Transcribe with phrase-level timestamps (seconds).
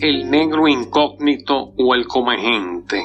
[0.00, 3.02] el negro incógnito o el comegente.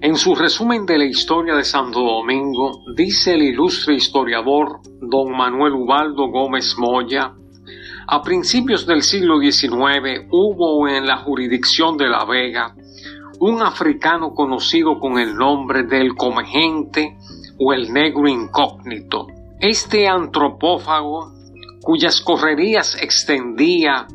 [0.00, 5.74] En su resumen de la historia de Santo Domingo, dice el ilustre historiador don Manuel
[5.74, 7.34] Ubaldo Gómez Moya,
[8.08, 12.74] a principios del siglo XIX hubo en la jurisdicción de La Vega
[13.38, 17.16] un africano conocido con el nombre del comegente
[17.58, 19.28] o el negro incógnito.
[19.60, 21.32] Este antropófago,
[21.82, 24.08] cuyas correrías extendía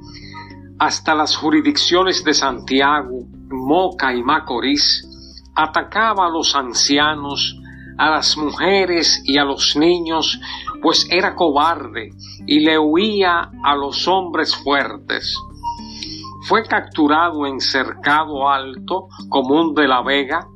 [0.79, 5.05] hasta las jurisdicciones de Santiago, Moca y Macorís,
[5.55, 7.55] atacaba a los ancianos,
[7.97, 10.39] a las mujeres y a los niños,
[10.81, 12.11] pues era cobarde
[12.45, 15.35] y le huía a los hombres fuertes.
[16.47, 20.47] Fue capturado en Cercado Alto, común de la Vega,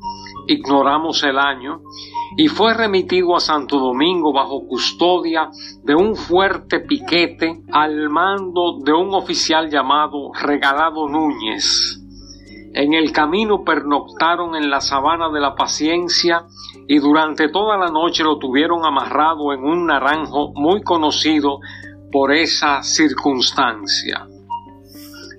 [0.48, 1.82] ignoramos el año,
[2.38, 5.50] y fue remitido a Santo Domingo bajo custodia
[5.84, 11.98] de un fuerte piquete al mando de un oficial llamado Regalado Núñez.
[12.74, 16.46] En el camino pernoctaron en la sabana de la paciencia
[16.88, 21.60] y durante toda la noche lo tuvieron amarrado en un naranjo muy conocido
[22.12, 24.26] por esa circunstancia.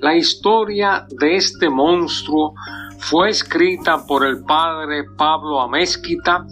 [0.00, 2.54] La historia de este monstruo
[2.98, 6.46] fue escrita por el padre Pablo Amezquita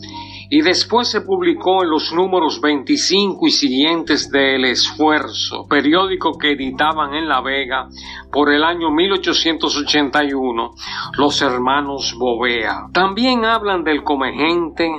[0.53, 6.53] y después se publicó en los números 25 y siguientes de El Esfuerzo, periódico que
[6.53, 7.89] editaban en La Vega
[8.33, 10.71] por el año 1881
[11.17, 12.89] los hermanos Bovea.
[12.93, 14.91] También hablan del comegente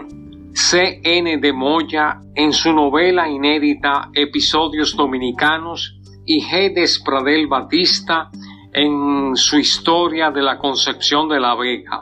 [0.54, 1.02] C.
[1.04, 1.38] N.
[1.38, 6.74] de Moya en su novela inédita Episodios Dominicanos y G.
[6.74, 8.30] Despradel Batista
[8.74, 12.02] en su historia de la concepción de La Vega.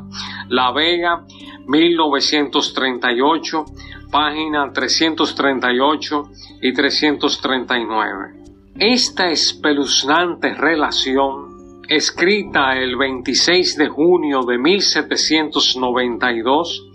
[0.50, 1.26] La Vega
[1.70, 3.66] 1938,
[4.12, 6.30] página 338
[6.64, 8.34] y 339.
[8.76, 16.88] Esta espeluznante relación, escrita el 26 de junio de 1792,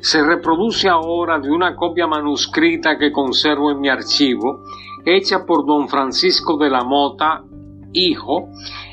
[0.00, 4.62] se reproduce ahora de una copia manuscrita que conservo en mi archivo,
[5.04, 7.42] hecha por don Francisco de la Mota,
[7.92, 8.48] hijo,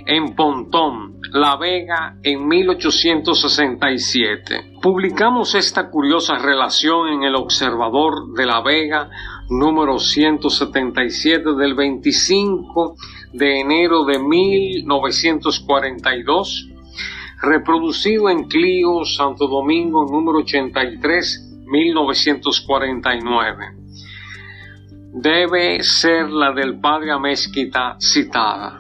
[0.06, 4.78] en Pontón, La Vega, en 1867.
[4.82, 9.10] Publicamos esta curiosa relación en el Observador de La Vega,
[9.50, 12.96] número 177 del 25
[13.34, 16.70] de enero de 1942,
[17.42, 23.66] reproducido en Clio, Santo Domingo, número 83, 1949.
[25.14, 28.80] Debe ser la del padre Amezquita citada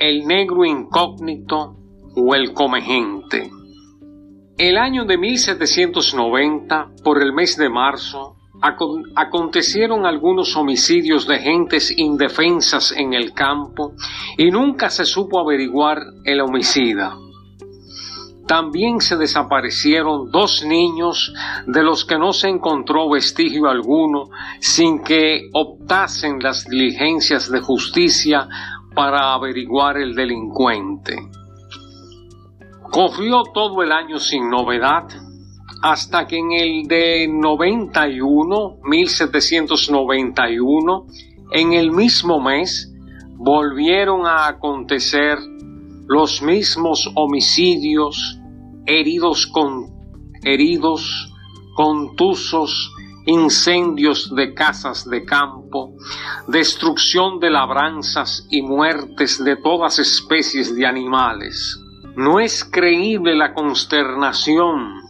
[0.00, 1.76] el negro incógnito
[2.16, 3.50] o el comegente.
[4.58, 8.36] El año de 1790, por el mes de marzo,
[9.16, 13.94] acontecieron algunos homicidios de gentes indefensas en el campo
[14.36, 17.16] y nunca se supo averiguar el homicida.
[18.46, 21.32] También se desaparecieron dos niños
[21.66, 24.28] de los que no se encontró vestigio alguno
[24.58, 28.48] sin que optasen las diligencias de justicia
[28.94, 31.16] para averiguar el delincuente.
[32.90, 35.06] Corrió todo el año sin novedad
[35.82, 41.06] hasta que en el de 91, 1791,
[41.52, 42.92] en el mismo mes,
[43.36, 45.38] volvieron a acontecer
[46.06, 48.40] los mismos homicidios,
[48.86, 49.86] heridos con
[50.42, 51.32] heridos,
[51.76, 52.92] contusos,
[53.26, 55.94] incendios de casas de campo,
[56.48, 61.78] destrucción de labranzas y muertes de todas especies de animales.
[62.16, 65.00] No es creíble la consternación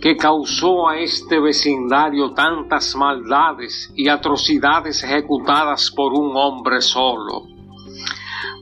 [0.00, 7.44] que causó a este vecindario tantas maldades y atrocidades ejecutadas por un hombre solo.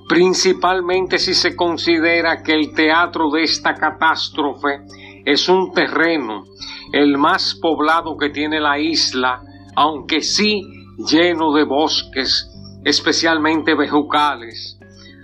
[0.06, 4.82] Principalmente si se considera que el teatro de esta catástrofe
[5.24, 6.44] es un terreno
[6.92, 9.40] el más poblado que tiene la isla,
[9.76, 10.62] aunque sí
[10.98, 12.50] lleno de bosques,
[12.84, 14.78] especialmente vejucales,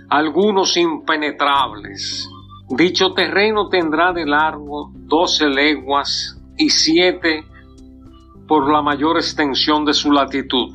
[0.09, 2.27] algunos impenetrables.
[2.69, 7.45] Dicho terreno tendrá de largo doce leguas y siete
[8.47, 10.73] por la mayor extensión de su latitud.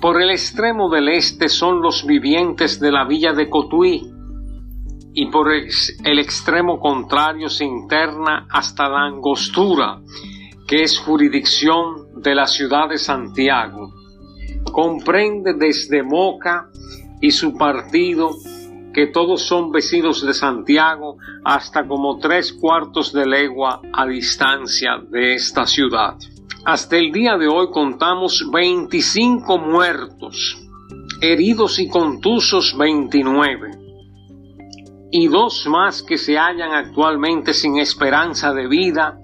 [0.00, 4.12] Por el extremo del este son los vivientes de la villa de Cotuí,
[5.18, 10.02] y por el extremo contrario se interna hasta la angostura,
[10.68, 13.94] que es jurisdicción de la ciudad de Santiago.
[14.70, 16.68] Comprende desde Moca
[17.22, 18.30] y su partido,
[18.96, 25.34] que todos son vecinos de Santiago, hasta como tres cuartos de legua a distancia de
[25.34, 26.16] esta ciudad.
[26.64, 30.56] Hasta el día de hoy contamos 25 muertos,
[31.20, 33.72] heridos y contusos 29
[35.10, 39.18] y dos más que se hallan actualmente sin esperanza de vida,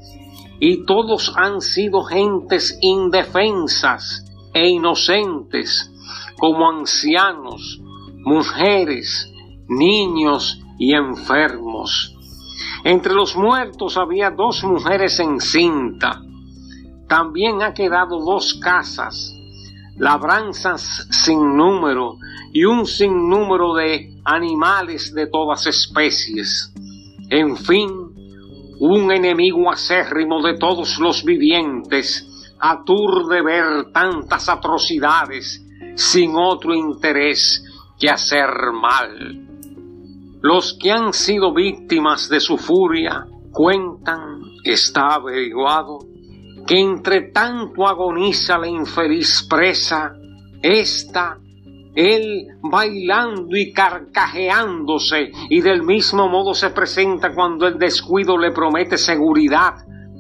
[0.61, 4.23] y todos han sido gentes indefensas
[4.53, 5.91] e inocentes,
[6.39, 7.81] como ancianos,
[8.23, 9.32] mujeres,
[9.79, 12.15] niños y enfermos.
[12.85, 16.21] Entre los muertos había dos mujeres en cinta.
[17.09, 19.35] También ha quedado dos casas,
[19.97, 22.17] labranzas sin número
[22.53, 26.73] y un sinnúmero de animales de todas especies.
[27.31, 27.91] En fin,
[28.81, 32.29] un enemigo acérrimo de todos los vivientes,
[32.59, 35.65] aturde ver tantas atrocidades
[35.95, 37.65] sin otro interés
[37.99, 39.52] que hacer mal.
[40.43, 46.01] Los que han sido víctimas de su furia cuentan, está averiguado,
[46.67, 50.13] que entre tanto agoniza la infeliz presa,
[50.61, 51.39] ésta,
[51.95, 58.99] él bailando y carcajeándose, y del mismo modo se presenta cuando el descuido le promete
[58.99, 59.75] seguridad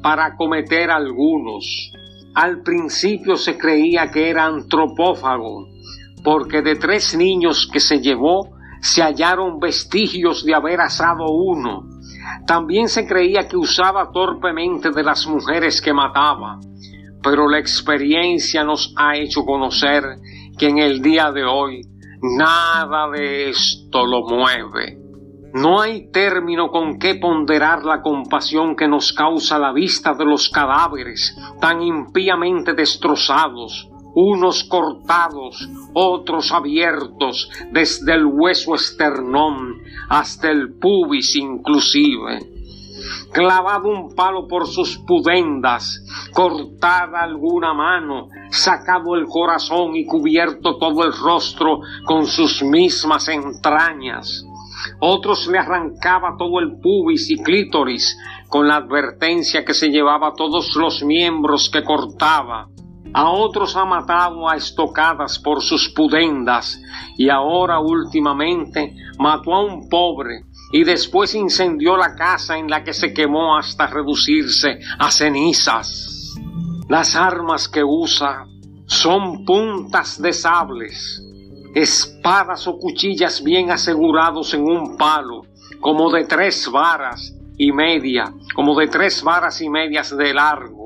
[0.04, 1.90] para cometer algunos.
[2.34, 5.66] Al principio se creía que era antropófago,
[6.22, 8.51] porque de tres niños que se llevó
[8.82, 11.84] se hallaron vestigios de haber asado uno.
[12.46, 16.58] También se creía que usaba torpemente de las mujeres que mataba,
[17.22, 20.02] pero la experiencia nos ha hecho conocer
[20.58, 21.82] que en el día de hoy
[22.22, 24.98] nada de esto lo mueve.
[25.54, 30.48] No hay término con que ponderar la compasión que nos causa la vista de los
[30.48, 41.36] cadáveres tan impíamente destrozados, unos cortados, otros abiertos, desde el hueso esternón hasta el pubis
[41.36, 42.40] inclusive.
[43.32, 51.04] Clavado un palo por sus pudendas, cortada alguna mano, sacado el corazón y cubierto todo
[51.04, 54.46] el rostro con sus mismas entrañas
[55.00, 58.18] otros le arrancaba todo el pubis y clítoris
[58.48, 62.68] con la advertencia que se llevaba todos los miembros que cortaba.
[63.14, 66.80] A otros ha matado a estocadas por sus pudendas
[67.18, 72.94] y ahora últimamente mató a un pobre y después incendió la casa en la que
[72.94, 76.34] se quemó hasta reducirse a cenizas.
[76.88, 78.46] Las armas que usa
[78.86, 81.22] son puntas de sables,
[81.74, 85.42] espadas o cuchillas bien asegurados en un palo,
[85.80, 90.81] como de tres varas y media, como de tres varas y medias de largo.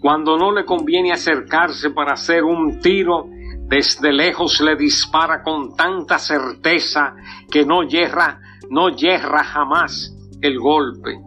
[0.00, 3.26] Cuando no le conviene acercarse para hacer un tiro,
[3.70, 7.14] desde lejos le dispara con tanta certeza
[7.50, 11.18] que no yerra, no yerra jamás el golpe.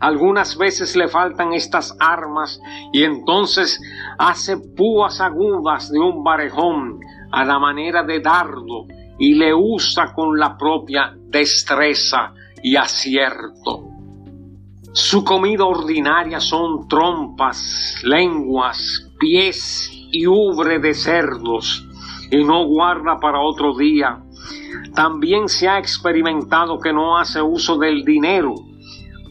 [0.00, 2.60] Algunas veces le faltan estas armas
[2.92, 3.80] y entonces
[4.18, 6.98] hace púas agudas de un barejón
[7.30, 8.86] a la manera de dardo
[9.18, 13.89] y le usa con la propia destreza y acierto.
[14.92, 21.86] Su comida ordinaria son trompas, lenguas, pies y ubre de cerdos,
[22.28, 24.20] y no guarda para otro día.
[24.92, 28.54] También se ha experimentado que no hace uso del dinero,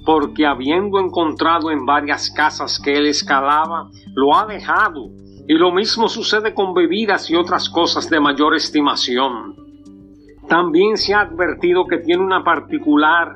[0.06, 5.10] porque habiendo encontrado en varias casas que él escalaba, lo ha dejado
[5.46, 9.56] y lo mismo sucede con bebidas y otras cosas de mayor estimación.
[10.48, 13.36] También se ha advertido que tiene una particular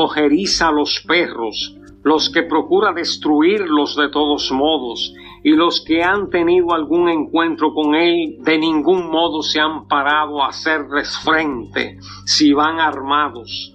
[0.00, 1.74] ojeriza a los perros,
[2.04, 5.12] los que procura destruirlos de todos modos,
[5.42, 10.42] y los que han tenido algún encuentro con él de ningún modo se han parado
[10.42, 13.74] a hacerles frente si van armados.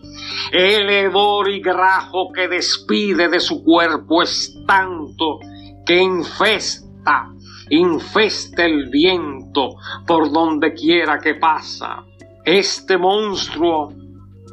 [0.51, 5.39] El hedor y grajo que despide de su cuerpo es tanto
[5.85, 7.33] que infesta
[7.69, 9.75] infesta el viento
[10.05, 12.03] por donde quiera que pasa.
[12.45, 13.93] Este monstruo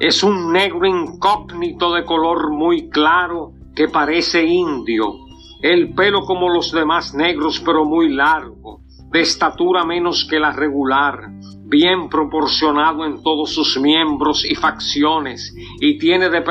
[0.01, 5.13] es un negro incógnito de color muy claro que parece indio,
[5.61, 8.81] el pelo como los demás negros pero muy largo,
[9.13, 11.29] de estatura menos que la regular,
[11.67, 16.43] bien proporcionado en todos sus miembros y facciones, y tiene de,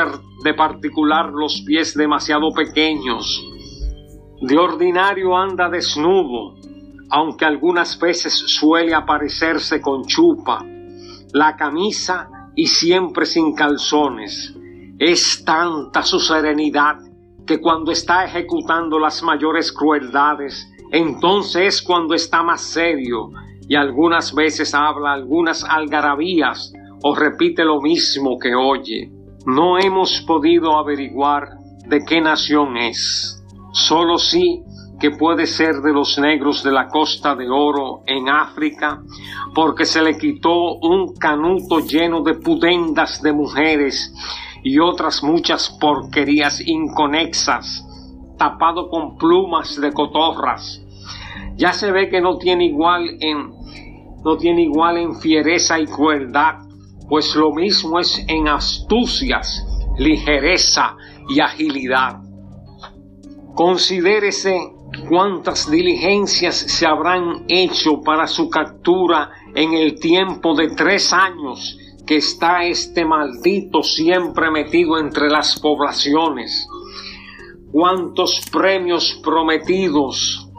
[0.43, 3.43] de particular los pies demasiado pequeños,
[4.41, 6.53] de ordinario anda desnudo,
[7.09, 10.63] aunque algunas veces suele aparecerse con chupa,
[11.33, 14.55] la camisa y siempre sin calzones.
[14.97, 16.97] Es tanta su serenidad
[17.45, 23.31] que cuando está ejecutando las mayores crueldades, entonces es cuando está más serio
[23.67, 29.11] y algunas veces habla algunas algarabías o repite lo mismo que oye.
[29.45, 31.49] No hemos podido averiguar
[31.87, 33.43] de qué nación es.
[33.71, 34.63] Solo sí
[34.99, 39.01] que puede ser de los negros de la costa de oro en África,
[39.55, 44.13] porque se le quitó un canuto lleno de pudendas de mujeres
[44.63, 47.85] y otras muchas porquerías inconexas,
[48.37, 50.81] tapado con plumas de cotorras.
[51.55, 53.59] Ya se ve que no tiene igual en
[54.23, 56.55] no tiene igual en fiereza y crueldad,
[57.07, 59.65] pues lo mismo es en astucias,
[59.97, 60.97] ligereza
[61.29, 62.19] y agilidad.
[63.55, 64.59] Considérese
[65.07, 72.17] cuántas diligencias se habrán hecho para su captura en el tiempo de tres años que
[72.17, 76.67] está este maldito siempre metido entre las poblaciones.
[77.71, 80.49] Cuántos premios prometidos,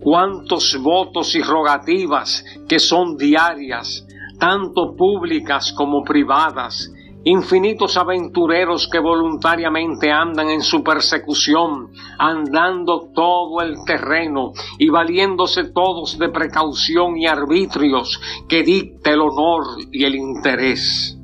[0.00, 4.04] cuántos votos y rogativas que son diarias,
[4.40, 6.92] tanto públicas como privadas,
[7.28, 16.18] infinitos aventureros que voluntariamente andan en su persecución, andando todo el terreno y valiéndose todos
[16.18, 21.18] de precaución y arbitrios que dicte el honor y el interés.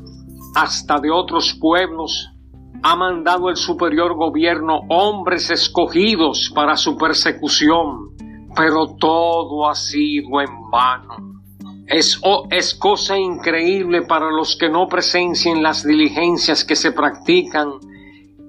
[0.54, 2.30] Hasta de otros pueblos
[2.82, 8.14] ha mandado el superior gobierno hombres escogidos para su persecución,
[8.54, 11.33] pero todo ha sido en vano.
[11.86, 17.72] Es, es cosa increíble para los que no presencien las diligencias que se practican,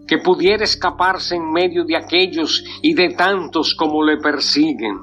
[0.08, 4.98] que pudiera escaparse en medio de aquellos y de tantos como le persiguen.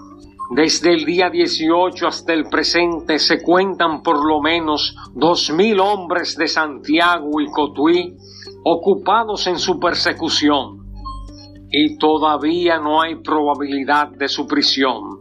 [0.55, 6.37] Desde el día 18 hasta el presente se cuentan por lo menos dos mil hombres
[6.37, 8.15] de Santiago y Cotuí
[8.65, 10.83] ocupados en su persecución
[11.71, 15.21] y todavía no hay probabilidad de su prisión.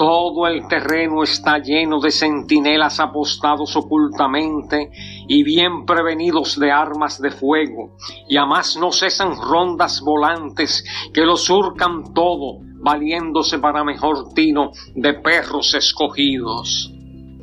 [0.00, 4.90] Todo el terreno está lleno de centinelas apostados ocultamente
[5.28, 11.20] y bien prevenidos de armas de fuego, y a más no cesan rondas volantes que
[11.20, 16.90] lo surcan todo, valiéndose para mejor tino de perros escogidos.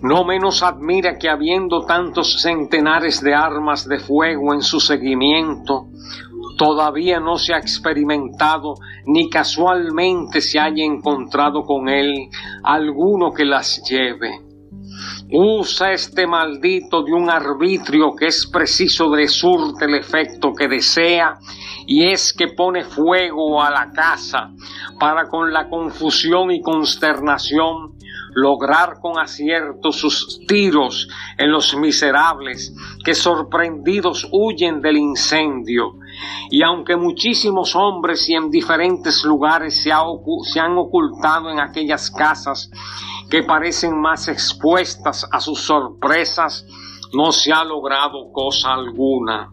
[0.02, 5.90] No menos admira que habiendo tantos centenares de armas de fuego en su seguimiento,
[6.58, 12.30] todavía no se ha experimentado ni casualmente se haya encontrado con él
[12.64, 14.42] alguno que las lleve.
[15.32, 21.38] Usa este maldito de un arbitrio que es preciso de surte el efecto que desea
[21.86, 24.52] y es que pone fuego a la casa
[25.00, 27.98] para con la confusión y consternación
[28.34, 32.74] lograr con acierto sus tiros en los miserables
[33.04, 35.96] que sorprendidos huyen del incendio.
[36.50, 42.72] Y aunque muchísimos hombres y en diferentes lugares se, han ocultado en aquellas casas
[43.30, 46.66] que parecen más expuestas a sus sorpresas,
[47.14, 49.50] no se ha logrado cosa alguna.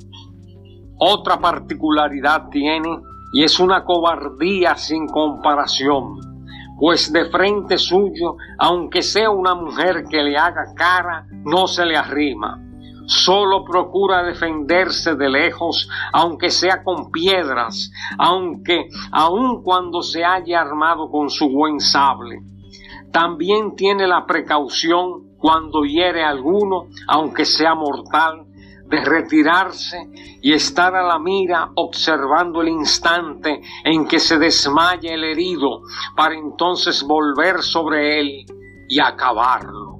[0.98, 3.00] Otra particularidad tiene
[3.32, 6.34] y es una cobardía sin comparación
[6.78, 11.96] pues de frente suyo, aunque sea una mujer que le haga cara, no se le
[11.96, 12.60] arrima.
[13.06, 21.10] Solo procura defenderse de lejos, aunque sea con piedras, aunque aun cuando se haya armado
[21.10, 22.40] con su buen sable.
[23.12, 28.46] También tiene la precaución cuando hiere alguno, aunque sea mortal,
[28.86, 30.10] de retirarse
[30.42, 35.82] y estar a la mira observando el instante en que se desmaya el herido
[36.16, 38.46] para entonces volver sobre él
[38.88, 39.98] y acabarlo.